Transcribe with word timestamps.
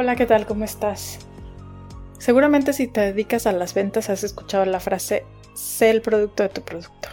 Hola, 0.00 0.14
¿qué 0.14 0.26
tal? 0.26 0.46
¿Cómo 0.46 0.64
estás? 0.64 1.18
Seguramente 2.20 2.72
si 2.72 2.86
te 2.86 3.00
dedicas 3.00 3.48
a 3.48 3.52
las 3.52 3.74
ventas 3.74 4.10
has 4.10 4.22
escuchado 4.22 4.64
la 4.64 4.78
frase 4.78 5.24
sé 5.56 5.90
el 5.90 6.02
producto 6.02 6.44
de 6.44 6.50
tu 6.50 6.62
producto. 6.62 7.08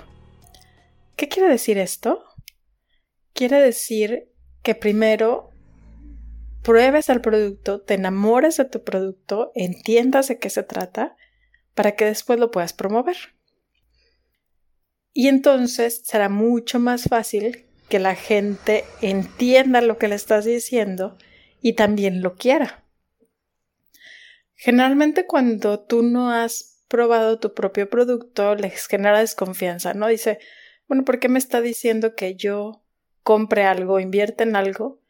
¿Qué 1.16 1.28
quiere 1.28 1.50
decir 1.50 1.80
esto? 1.80 2.24
Quiere 3.34 3.60
decir 3.60 4.30
que 4.62 4.76
primero 4.76 5.50
pruebes 6.62 7.10
el 7.10 7.22
producto, 7.22 7.82
te 7.82 7.96
enamores 7.96 8.58
de 8.58 8.66
tu 8.66 8.84
producto, 8.84 9.52
entiendas 9.56 10.28
de 10.28 10.38
qué 10.38 10.52
se 10.52 10.62
trata, 10.62 11.16
para 11.74 11.96
que 11.96 12.06
después 12.06 12.40
lo 12.40 12.52
puedas 12.52 12.74
promover. 12.74 13.18
Y 15.12 15.28
entonces 15.28 16.04
será 16.06 16.30
mucho 16.30 16.78
más 16.78 17.06
fácil 17.06 17.66
que 17.90 17.98
la 17.98 18.14
gente 18.14 18.86
entienda 19.02 19.82
lo 19.82 19.98
que 19.98 20.08
le 20.08 20.14
estás 20.14 20.46
diciendo 20.46 21.18
y 21.66 21.74
también 21.74 22.22
lo 22.22 22.36
quiera. 22.36 22.84
Generalmente 24.54 25.26
cuando 25.26 25.80
tú 25.80 26.04
no 26.04 26.30
has 26.30 26.84
probado 26.88 27.40
tu 27.40 27.56
propio 27.56 27.90
producto, 27.90 28.54
les 28.54 28.86
genera 28.86 29.20
desconfianza, 29.20 29.96
¿no? 29.96 30.06
Dice, 30.06 30.38
bueno, 30.88 31.04
¿por 31.06 31.20
qué 31.20 31.28
me 31.28 31.40
está 31.40 31.62
diciendo 31.62 32.14
que 32.14 32.36
yo 32.36 32.84
compre 33.24 33.64
algo, 33.64 34.00
invierte 34.00 34.44
en 34.44 34.56
algo 34.56 35.02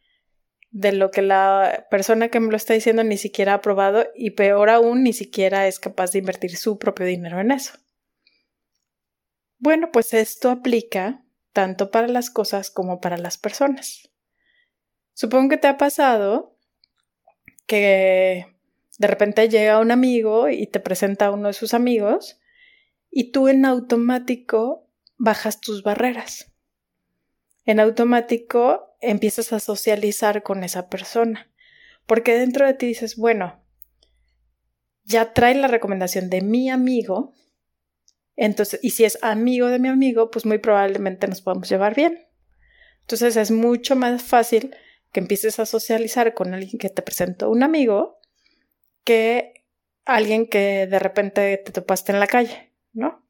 de 0.72 0.94
lo 0.94 1.12
que 1.12 1.22
la 1.22 1.88
persona 1.92 2.30
que 2.30 2.40
me 2.40 2.50
lo 2.50 2.56
está 2.56 2.74
diciendo 2.74 3.04
ni 3.04 3.18
siquiera 3.18 3.56
ha 3.56 3.62
probado 3.62 4.06
y 4.16 4.30
peor 4.30 4.70
aún, 4.70 5.04
ni 5.04 5.12
siquiera 5.12 5.68
es 5.68 5.78
capaz 5.78 6.14
de 6.14 6.20
invertir 6.20 6.56
su 6.56 6.80
propio 6.80 7.06
dinero 7.06 7.42
en 7.42 7.52
eso? 7.52 7.74
Bueno, 9.58 9.90
pues 9.92 10.14
esto 10.14 10.50
aplica 10.50 11.22
tanto 11.52 11.92
para 11.92 12.08
las 12.08 12.30
cosas 12.30 12.72
como 12.72 13.02
para 13.02 13.18
las 13.18 13.38
personas. 13.38 14.10
Supongo 15.16 15.50
que 15.50 15.58
te 15.58 15.68
ha 15.68 15.78
pasado 15.78 16.58
que 17.66 18.54
de 19.00 19.08
repente 19.08 19.48
llega 19.48 19.80
un 19.80 19.92
amigo 19.92 20.50
y 20.50 20.68
te 20.68 20.82
presenta 20.82 21.28
a 21.28 21.32
uno 21.32 21.48
de 21.48 21.54
sus 21.54 21.74
amigos 21.74 22.40
y 23.10 23.32
tú 23.32 23.48
en 23.48 23.64
automático 23.64 24.90
bajas 25.18 25.62
tus 25.62 25.84
barreras. 25.84 26.52
En 27.66 27.80
automático 27.80 28.98
empiezas 29.00 29.54
a 29.54 29.62
socializar 29.62 30.44
con 30.44 30.66
esa 30.66 30.90
persona, 30.90 31.50
porque 32.06 32.38
dentro 32.38 32.68
de 32.68 32.74
ti 32.74 32.88
dices, 32.88 33.16
bueno, 33.16 33.64
ya 35.06 35.32
trae 35.34 35.56
la 35.56 35.68
recomendación 35.68 36.30
de 36.30 36.42
mi 36.42 36.70
amigo, 36.70 37.34
entonces, 38.36 38.82
y 38.84 38.90
si 38.90 39.06
es 39.06 39.18
amigo 39.22 39.68
de 39.68 39.80
mi 39.80 39.88
amigo, 39.88 40.30
pues 40.30 40.46
muy 40.46 40.58
probablemente 40.58 41.26
nos 41.30 41.42
podamos 41.42 41.70
llevar 41.70 41.96
bien. 41.96 42.28
Entonces 43.00 43.38
es 43.38 43.50
mucho 43.50 43.96
más 43.96 44.22
fácil 44.22 44.76
que 45.16 45.22
empieces 45.22 45.60
a 45.60 45.66
socializar 45.66 46.34
con 46.34 46.54
alguien 46.54 46.78
que 46.78 46.90
te 46.90 47.02
presentó 47.02 47.50
un 47.50 47.64
amigo 47.64 48.20
que 49.06 49.66
alguien 50.04 50.46
que 50.46 50.88
de 50.88 51.00
repente 51.00 51.56
te 51.56 51.72
topaste 51.72 52.12
en 52.12 52.20
la 52.20 52.28
calle, 52.28 52.74
¿no? 52.92 53.26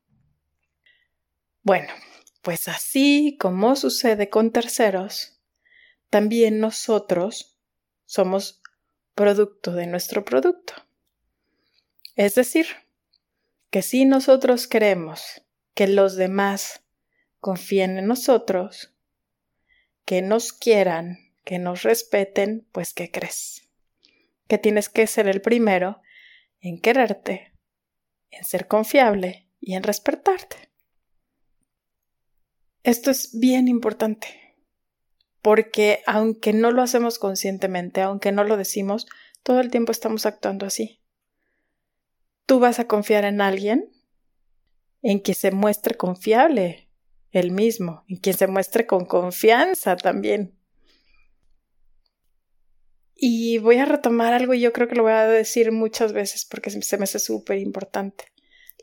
Bueno, 1.62 1.94
pues 2.42 2.68
así 2.70 3.38
como 3.40 3.76
sucede 3.76 4.32
con 4.32 4.52
terceros, 4.52 5.40
también 6.10 6.60
nosotros 6.60 7.56
somos 8.08 8.64
producto 9.14 9.72
de 9.72 9.86
nuestro 9.86 10.26
producto. 10.26 10.74
Es 12.16 12.34
decir, 12.34 12.66
que 13.70 13.84
si 13.84 14.06
nosotros 14.06 14.68
queremos 14.68 15.44
que 15.76 15.86
los 15.86 16.16
demás 16.16 16.82
confíen 17.40 18.00
en 18.00 18.08
nosotros, 18.08 18.92
que 20.04 20.24
nos 20.24 20.52
quieran, 20.52 21.25
que 21.46 21.60
nos 21.60 21.84
respeten, 21.84 22.68
pues 22.74 22.94
¿qué 22.94 23.10
crees? 23.10 23.70
Que 24.48 24.58
tienes 24.58 24.90
que 24.90 25.08
ser 25.08 25.30
el 25.30 25.42
primero 25.42 26.02
en 26.60 26.82
quererte, 26.82 27.54
en 28.32 28.44
ser 28.44 28.68
confiable 28.68 29.48
y 29.62 29.76
en 29.76 29.84
respetarte. 29.84 30.58
Esto 32.84 33.10
es 33.10 33.40
bien 33.40 33.70
importante, 33.70 34.58
porque 35.42 36.04
aunque 36.06 36.52
no 36.52 36.72
lo 36.72 36.82
hacemos 36.82 37.20
conscientemente, 37.20 38.02
aunque 38.02 38.34
no 38.34 38.44
lo 38.44 38.58
decimos, 38.58 39.08
todo 39.44 39.62
el 39.62 39.72
tiempo 39.72 39.94
estamos 39.94 40.26
actuando 40.26 40.66
así 40.66 41.02
tú 42.46 42.60
vas 42.60 42.80
a 42.80 42.88
confiar 42.88 43.26
en 43.26 43.42
alguien 43.42 43.92
en 45.02 45.22
que 45.22 45.34
se 45.34 45.52
muestre 45.52 45.96
confiable 45.96 46.90
él 47.32 47.52
mismo, 47.52 48.04
en 48.08 48.18
quien 48.18 48.38
se 48.38 48.48
muestre 48.48 48.88
con 48.88 49.06
confianza 49.06 49.96
también. 49.98 50.55
Y 53.28 53.58
voy 53.58 53.78
a 53.78 53.86
retomar 53.86 54.36
algo 54.36 54.54
y 54.54 54.60
yo 54.60 54.72
creo 54.72 54.88
que 54.88 54.94
lo 54.94 55.02
voy 55.02 55.14
a 55.14 55.26
decir 55.26 55.72
muchas 55.72 56.14
veces 56.14 56.46
porque 56.46 56.70
se 56.70 56.98
me 57.00 57.06
hace 57.06 57.18
súper 57.18 57.58
importante. 57.58 58.26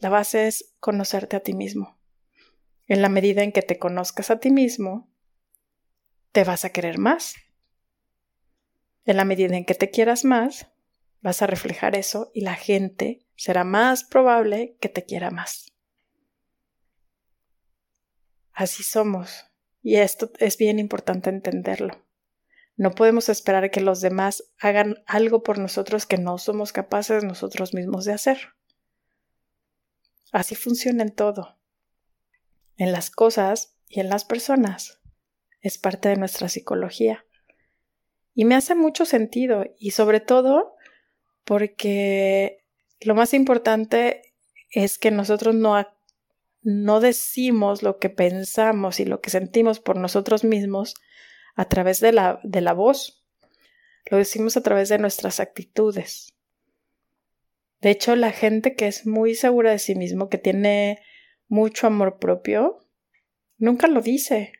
La 0.00 0.08
base 0.08 0.48
es 0.48 0.74
conocerte 0.80 1.36
a 1.36 1.44
ti 1.44 1.52
mismo. 1.52 1.96
En 2.88 3.02
la 3.02 3.08
medida 3.08 3.44
en 3.44 3.52
que 3.52 3.62
te 3.62 3.78
conozcas 3.78 4.32
a 4.32 4.40
ti 4.40 4.50
mismo, 4.50 5.08
te 6.32 6.42
vas 6.42 6.64
a 6.64 6.70
querer 6.70 6.98
más. 6.98 7.36
En 9.04 9.16
la 9.16 9.24
medida 9.24 9.56
en 9.56 9.64
que 9.64 9.76
te 9.76 9.90
quieras 9.90 10.24
más, 10.24 10.66
vas 11.20 11.40
a 11.40 11.46
reflejar 11.46 11.94
eso 11.94 12.32
y 12.34 12.40
la 12.40 12.56
gente 12.56 13.24
será 13.36 13.62
más 13.62 14.02
probable 14.02 14.76
que 14.80 14.88
te 14.88 15.04
quiera 15.04 15.30
más. 15.30 15.72
Así 18.52 18.82
somos, 18.82 19.46
y 19.82 19.98
esto 19.98 20.32
es 20.40 20.58
bien 20.58 20.80
importante 20.80 21.30
entenderlo. 21.30 22.01
No 22.82 22.90
podemos 22.90 23.28
esperar 23.28 23.70
que 23.70 23.80
los 23.80 24.00
demás 24.00 24.42
hagan 24.58 25.04
algo 25.06 25.44
por 25.44 25.60
nosotros 25.60 26.04
que 26.04 26.18
no 26.18 26.36
somos 26.38 26.72
capaces 26.72 27.22
nosotros 27.22 27.74
mismos 27.74 28.04
de 28.04 28.12
hacer. 28.12 28.54
Así 30.32 30.56
funciona 30.56 31.04
en 31.04 31.14
todo, 31.14 31.60
en 32.76 32.90
las 32.90 33.08
cosas 33.10 33.76
y 33.86 34.00
en 34.00 34.08
las 34.08 34.24
personas. 34.24 34.98
Es 35.60 35.78
parte 35.78 36.08
de 36.08 36.16
nuestra 36.16 36.48
psicología. 36.48 37.24
Y 38.34 38.46
me 38.46 38.56
hace 38.56 38.74
mucho 38.74 39.04
sentido, 39.04 39.64
y 39.78 39.92
sobre 39.92 40.18
todo 40.18 40.74
porque 41.44 42.64
lo 43.00 43.14
más 43.14 43.32
importante 43.32 44.34
es 44.70 44.98
que 44.98 45.12
nosotros 45.12 45.54
no, 45.54 45.86
no 46.62 46.98
decimos 46.98 47.84
lo 47.84 48.00
que 48.00 48.10
pensamos 48.10 48.98
y 48.98 49.04
lo 49.04 49.20
que 49.20 49.30
sentimos 49.30 49.78
por 49.78 49.96
nosotros 49.98 50.42
mismos 50.42 50.96
a 51.54 51.66
través 51.66 52.00
de 52.00 52.12
la, 52.12 52.40
de 52.42 52.60
la 52.60 52.72
voz, 52.72 53.24
lo 54.10 54.16
decimos 54.18 54.56
a 54.56 54.62
través 54.62 54.88
de 54.88 54.98
nuestras 54.98 55.40
actitudes. 55.40 56.34
De 57.80 57.90
hecho, 57.90 58.14
la 58.16 58.30
gente 58.30 58.74
que 58.74 58.86
es 58.86 59.06
muy 59.06 59.34
segura 59.34 59.70
de 59.70 59.78
sí 59.78 59.94
mismo, 59.94 60.28
que 60.28 60.38
tiene 60.38 61.02
mucho 61.48 61.86
amor 61.86 62.18
propio, 62.18 62.78
nunca 63.58 63.86
lo 63.88 64.00
dice, 64.00 64.52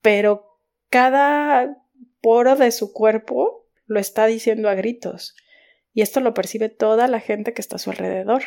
pero 0.00 0.60
cada 0.90 1.82
poro 2.20 2.56
de 2.56 2.70
su 2.70 2.92
cuerpo 2.92 3.68
lo 3.86 4.00
está 4.00 4.26
diciendo 4.26 4.68
a 4.68 4.74
gritos 4.74 5.34
y 5.92 6.02
esto 6.02 6.20
lo 6.20 6.34
percibe 6.34 6.68
toda 6.68 7.06
la 7.06 7.20
gente 7.20 7.54
que 7.54 7.60
está 7.60 7.76
a 7.76 7.78
su 7.78 7.90
alrededor. 7.90 8.42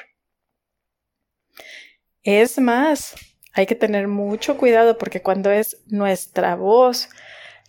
Es 2.23 2.59
más, 2.59 3.15
hay 3.57 3.65
que 3.65 3.73
tener 3.73 4.07
mucho 4.07 4.55
cuidado 4.55 4.99
porque 4.99 5.23
cuando 5.23 5.49
es 5.49 5.81
nuestra 5.87 6.55
voz 6.55 7.09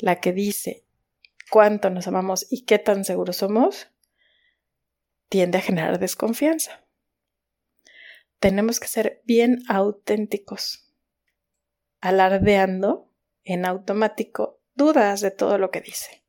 la 0.00 0.20
que 0.20 0.34
dice 0.34 0.84
cuánto 1.50 1.88
nos 1.88 2.06
amamos 2.06 2.46
y 2.50 2.66
qué 2.66 2.78
tan 2.78 3.06
seguros 3.06 3.36
somos, 3.36 3.88
tiende 5.30 5.56
a 5.56 5.62
generar 5.62 5.98
desconfianza. 5.98 6.84
Tenemos 8.38 8.80
que 8.80 8.86
ser 8.86 9.22
bien 9.24 9.62
auténticos, 9.66 10.92
alardeando 12.02 13.10
en 13.44 13.64
automático 13.64 14.60
dudas 14.74 15.22
de 15.22 15.30
todo 15.30 15.56
lo 15.56 15.70
que 15.70 15.80
dice. 15.80 16.22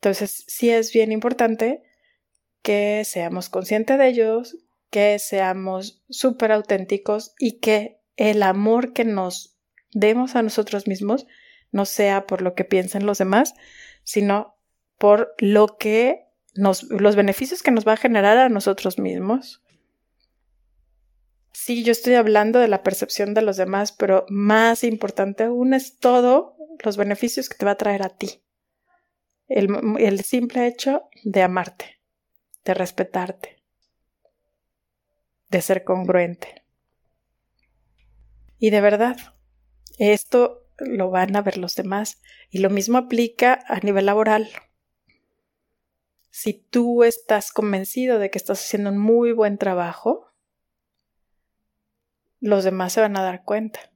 Entonces, 0.00 0.44
sí 0.48 0.70
es 0.70 0.92
bien 0.92 1.12
importante 1.12 1.84
que 2.60 3.04
seamos 3.04 3.48
conscientes 3.48 3.98
de 3.98 4.08
ellos, 4.08 4.56
que 4.92 5.18
seamos 5.18 6.04
súper 6.10 6.52
auténticos 6.52 7.34
y 7.38 7.60
que 7.60 7.98
el 8.16 8.42
amor 8.42 8.92
que 8.92 9.06
nos 9.06 9.56
demos 9.90 10.36
a 10.36 10.42
nosotros 10.42 10.86
mismos 10.86 11.26
no 11.70 11.86
sea 11.86 12.26
por 12.26 12.42
lo 12.42 12.54
que 12.54 12.66
piensen 12.66 13.06
los 13.06 13.16
demás, 13.16 13.54
sino 14.04 14.58
por 14.98 15.34
lo 15.38 15.78
que 15.78 16.26
nos, 16.54 16.82
los 16.82 17.16
beneficios 17.16 17.62
que 17.62 17.70
nos 17.70 17.88
va 17.88 17.94
a 17.94 17.96
generar 17.96 18.36
a 18.36 18.50
nosotros 18.50 18.98
mismos. 18.98 19.62
Sí, 21.54 21.84
yo 21.84 21.92
estoy 21.92 22.14
hablando 22.14 22.58
de 22.58 22.68
la 22.68 22.82
percepción 22.82 23.32
de 23.32 23.40
los 23.40 23.56
demás, 23.56 23.92
pero 23.92 24.26
más 24.28 24.84
importante 24.84 25.44
aún 25.44 25.72
es 25.72 25.98
todo 25.98 26.58
los 26.84 26.98
beneficios 26.98 27.48
que 27.48 27.56
te 27.56 27.64
va 27.64 27.72
a 27.72 27.78
traer 27.78 28.02
a 28.02 28.10
ti. 28.10 28.42
El, 29.48 29.70
el 29.98 30.22
simple 30.22 30.66
hecho 30.66 31.08
de 31.24 31.40
amarte, 31.40 31.98
de 32.66 32.74
respetarte, 32.74 33.61
de 35.52 35.60
ser 35.60 35.84
congruente. 35.84 36.64
Y 38.58 38.70
de 38.70 38.80
verdad, 38.80 39.16
esto 39.98 40.66
lo 40.78 41.10
van 41.10 41.36
a 41.36 41.42
ver 41.42 41.58
los 41.58 41.74
demás. 41.74 42.20
Y 42.50 42.58
lo 42.58 42.70
mismo 42.70 42.98
aplica 42.98 43.60
a 43.68 43.78
nivel 43.80 44.06
laboral. 44.06 44.48
Si 46.30 46.54
tú 46.54 47.04
estás 47.04 47.52
convencido 47.52 48.18
de 48.18 48.30
que 48.30 48.38
estás 48.38 48.64
haciendo 48.64 48.90
un 48.90 48.98
muy 48.98 49.32
buen 49.32 49.58
trabajo, 49.58 50.32
los 52.40 52.64
demás 52.64 52.94
se 52.94 53.02
van 53.02 53.16
a 53.16 53.22
dar 53.22 53.44
cuenta. 53.44 53.92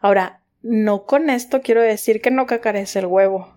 Ahora, 0.00 0.44
no 0.60 1.06
con 1.06 1.30
esto 1.30 1.62
quiero 1.62 1.80
decir 1.80 2.20
que 2.20 2.30
no 2.30 2.46
cacarees 2.46 2.94
el 2.96 3.06
huevo. 3.06 3.56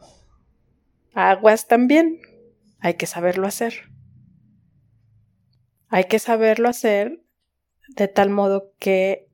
Aguas 1.14 1.68
también. 1.68 2.22
Hay 2.80 2.94
que 2.94 3.06
saberlo 3.06 3.48
hacer. 3.48 3.95
Hay 5.90 6.06
que 6.06 6.20
saberlo 6.20 6.70
hacer 6.70 7.22
de 7.90 8.08
tal 8.08 8.30
modo 8.30 8.74
que 8.80 9.30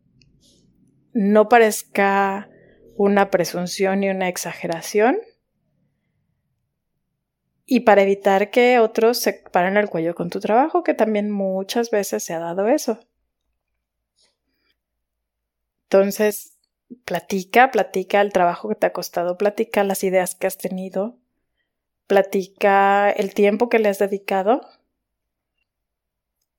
no 1.14 1.50
parezca 1.50 2.50
una 2.96 3.32
presunción 3.32 4.04
y 4.04 4.10
una 4.10 4.28
exageración, 4.28 5.18
y 7.66 7.82
para 7.82 8.02
evitar 8.02 8.52
que 8.52 8.80
otros 8.80 9.18
se 9.20 9.32
paren 9.50 9.78
el 9.78 9.90
cuello 9.90 10.14
con 10.14 10.30
tu 10.30 10.42
trabajo, 10.42 10.84
que 10.84 10.94
también 10.94 11.32
muchas 11.32 11.90
veces 11.90 12.22
se 12.22 12.34
ha 12.34 12.40
dado 12.40 12.68
eso. 12.68 13.00
Entonces, 15.84 16.58
platica, 17.06 17.72
platica 17.72 18.20
el 18.20 18.34
trabajo 18.34 18.68
que 18.68 18.76
te 18.76 18.88
ha 18.88 18.94
costado, 18.94 19.38
platica 19.38 19.86
las 19.86 20.04
ideas 20.04 20.36
que 20.36 20.48
has 20.48 20.58
tenido, 20.58 21.18
platica 22.08 23.10
el 23.10 23.34
tiempo 23.34 23.70
que 23.70 23.80
le 23.80 23.88
has 23.88 24.00
dedicado 24.00 24.62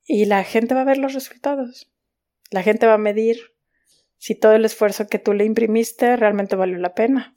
y 0.05 0.25
la 0.27 0.45
gente 0.45 0.75
va 0.75 0.83
a 0.83 0.85
ver 0.85 0.99
los 0.99 1.15
resultados. 1.15 1.93
La 2.51 2.63
gente 2.63 2.87
va 2.87 2.95
a 2.95 2.99
medir 2.99 3.39
si 4.19 4.35
todo 4.35 4.53
el 4.53 4.65
esfuerzo 4.65 5.09
que 5.09 5.19
tú 5.19 5.33
le 5.33 5.45
imprimiste 5.45 6.17
realmente 6.17 6.57
valió 6.57 6.79
la 6.79 6.95
pena. 6.95 7.35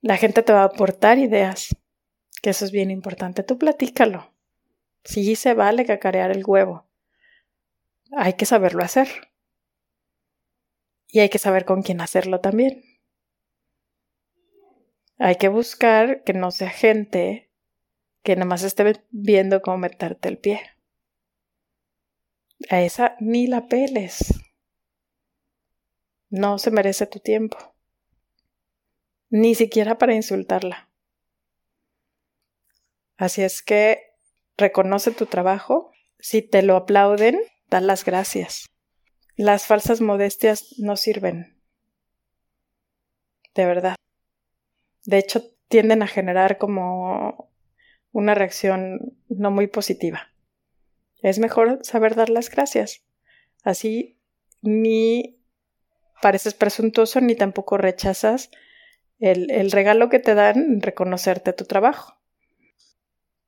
La 0.00 0.16
gente 0.16 0.42
te 0.42 0.52
va 0.52 0.62
a 0.62 0.64
aportar 0.64 1.18
ideas, 1.18 1.76
que 2.42 2.50
eso 2.50 2.64
es 2.64 2.72
bien 2.72 2.90
importante. 2.90 3.42
Tú 3.42 3.58
platícalo. 3.58 4.34
Sí 5.04 5.36
se 5.36 5.54
vale 5.54 5.84
cacarear 5.84 6.30
el 6.30 6.44
huevo. 6.46 6.88
Hay 8.16 8.34
que 8.34 8.46
saberlo 8.46 8.82
hacer. 8.82 9.08
Y 11.08 11.20
hay 11.20 11.28
que 11.28 11.38
saber 11.38 11.64
con 11.64 11.82
quién 11.82 12.00
hacerlo 12.00 12.40
también. 12.40 12.82
Hay 15.18 15.36
que 15.36 15.48
buscar 15.48 16.24
que 16.24 16.32
no 16.32 16.50
sea 16.50 16.70
gente 16.70 17.51
que 18.22 18.36
nada 18.36 18.46
más 18.46 18.62
esté 18.62 19.04
viendo 19.10 19.62
cómo 19.62 19.78
meterte 19.78 20.28
el 20.28 20.38
pie. 20.38 20.60
A 22.70 22.80
esa 22.82 23.16
ni 23.20 23.46
la 23.46 23.66
peles. 23.66 24.34
No 26.30 26.58
se 26.58 26.70
merece 26.70 27.06
tu 27.06 27.18
tiempo 27.18 27.72
ni 29.32 29.54
siquiera 29.54 29.96
para 29.96 30.14
insultarla. 30.14 30.90
Así 33.16 33.42
es 33.42 33.62
que 33.62 34.14
reconoce 34.58 35.10
tu 35.10 35.24
trabajo, 35.24 35.90
si 36.18 36.42
te 36.42 36.62
lo 36.62 36.76
aplauden, 36.76 37.40
da 37.70 37.80
las 37.80 38.04
gracias. 38.04 38.68
Las 39.34 39.66
falsas 39.66 40.02
modestias 40.02 40.74
no 40.78 40.96
sirven. 40.98 41.58
De 43.54 43.64
verdad. 43.64 43.96
De 45.06 45.16
hecho, 45.16 45.42
tienden 45.68 46.02
a 46.02 46.06
generar 46.06 46.58
como 46.58 47.50
una 48.12 48.34
reacción 48.34 49.16
no 49.28 49.50
muy 49.50 49.66
positiva. 49.66 50.28
Es 51.22 51.38
mejor 51.38 51.80
saber 51.82 52.14
dar 52.14 52.30
las 52.30 52.50
gracias. 52.50 53.04
Así 53.64 54.18
ni 54.60 55.40
pareces 56.20 56.54
presuntuoso 56.54 57.20
ni 57.20 57.34
tampoco 57.34 57.76
rechazas 57.76 58.50
el, 59.18 59.70
regalo 59.70 60.08
que 60.08 60.18
te 60.18 60.34
dan, 60.34 60.80
reconocerte 60.80 61.52
tu 61.52 61.64
trabajo. 61.64 62.18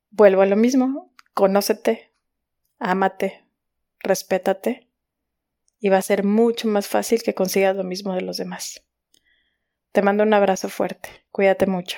Vuelvo 0.09 0.41
a 0.41 0.45
lo 0.45 0.55
mismo, 0.55 1.13
conócete, 1.33 2.13
ámate, 2.79 3.45
respétate 3.99 4.87
y 5.79 5.89
va 5.89 5.97
a 5.97 6.01
ser 6.01 6.23
mucho 6.23 6.69
más 6.69 6.87
fácil 6.87 7.23
que 7.23 7.33
consigas 7.33 7.75
lo 7.75 7.83
mismo 7.83 8.13
de 8.13 8.21
los 8.21 8.37
demás. 8.37 8.85
Te 9.91 10.01
mando 10.01 10.23
un 10.23 10.33
abrazo 10.33 10.69
fuerte, 10.69 11.09
cuídate 11.31 11.67
mucho. 11.67 11.97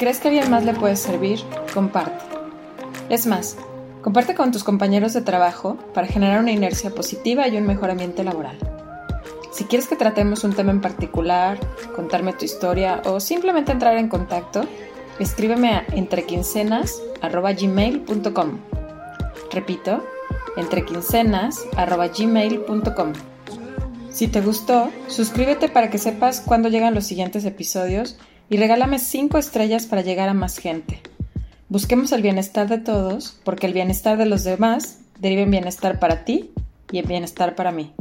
Crees 0.00 0.18
que 0.18 0.28
alguien 0.28 0.50
más 0.50 0.64
le 0.64 0.72
puede 0.72 0.96
servir, 0.96 1.40
comparte. 1.74 2.24
Es 3.10 3.26
más, 3.26 3.58
comparte 4.00 4.34
con 4.34 4.50
tus 4.50 4.64
compañeros 4.64 5.12
de 5.12 5.20
trabajo 5.20 5.76
para 5.92 6.06
generar 6.06 6.40
una 6.40 6.52
inercia 6.52 6.88
positiva 6.88 7.46
y 7.46 7.58
un 7.58 7.66
mejor 7.66 7.90
ambiente 7.90 8.24
laboral. 8.24 8.56
Si 9.52 9.64
quieres 9.64 9.88
que 9.88 9.96
tratemos 9.96 10.42
un 10.42 10.54
tema 10.54 10.70
en 10.70 10.80
particular, 10.80 11.60
contarme 11.94 12.32
tu 12.32 12.46
historia 12.46 13.02
o 13.04 13.20
simplemente 13.20 13.72
entrar 13.72 13.98
en 13.98 14.08
contacto, 14.08 14.62
escríbeme 15.18 15.74
a 15.74 15.84
entrequincenas.gmail.com. 15.92 18.58
Repito, 19.52 20.02
entrequincenas.gmail.com. 20.56 23.12
Si 24.10 24.28
te 24.28 24.40
gustó, 24.40 24.90
suscríbete 25.06 25.68
para 25.68 25.90
que 25.90 25.98
sepas 25.98 26.40
cuándo 26.40 26.68
llegan 26.68 26.94
los 26.94 27.06
siguientes 27.06 27.44
episodios 27.44 28.18
y 28.48 28.56
regálame 28.56 28.98
5 28.98 29.38
estrellas 29.38 29.86
para 29.86 30.02
llegar 30.02 30.28
a 30.28 30.34
más 30.34 30.58
gente. 30.58 31.00
Busquemos 31.68 32.10
el 32.12 32.22
bienestar 32.22 32.68
de 32.68 32.78
todos, 32.78 33.38
porque 33.44 33.68
el 33.68 33.72
bienestar 33.72 34.18
de 34.18 34.26
los 34.26 34.42
demás 34.42 34.98
deriva 35.20 35.42
en 35.42 35.52
bienestar 35.52 36.00
para 36.00 36.24
ti 36.24 36.50
y 36.90 36.98
en 36.98 37.06
bienestar 37.06 37.54
para 37.54 37.70
mí. 37.70 37.92